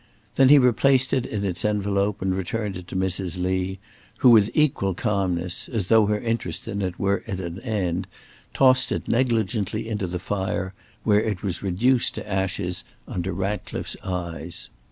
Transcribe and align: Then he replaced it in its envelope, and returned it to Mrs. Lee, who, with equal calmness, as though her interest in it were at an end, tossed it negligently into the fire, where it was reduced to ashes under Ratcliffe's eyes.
Then 0.33 0.49
he 0.49 0.57
replaced 0.57 1.13
it 1.13 1.27
in 1.27 1.45
its 1.45 1.63
envelope, 1.63 2.23
and 2.23 2.33
returned 2.33 2.75
it 2.75 2.87
to 2.87 2.95
Mrs. 2.95 3.39
Lee, 3.39 3.77
who, 4.17 4.31
with 4.31 4.49
equal 4.55 4.95
calmness, 4.95 5.69
as 5.69 5.89
though 5.89 6.07
her 6.07 6.19
interest 6.19 6.67
in 6.67 6.81
it 6.81 6.97
were 6.97 7.21
at 7.27 7.39
an 7.39 7.59
end, 7.59 8.07
tossed 8.51 8.91
it 8.91 9.07
negligently 9.07 9.87
into 9.87 10.07
the 10.07 10.17
fire, 10.17 10.73
where 11.03 11.21
it 11.21 11.43
was 11.43 11.61
reduced 11.61 12.15
to 12.15 12.27
ashes 12.27 12.83
under 13.07 13.31
Ratcliffe's 13.31 13.95
eyes. 14.03 14.69